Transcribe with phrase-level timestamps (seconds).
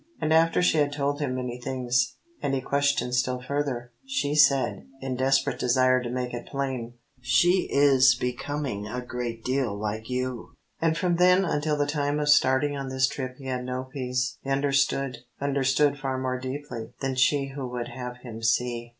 [0.19, 4.87] And after she had told him many things, and he questioned still further, she said,
[4.99, 10.55] in desperate desire to make it plain "She is becoming a great deal like you!"
[10.81, 13.89] And from then until the time of starting on this trip he had had no
[13.93, 14.39] peace.
[14.41, 18.89] He understood; understood far more deeply than she who would have him see.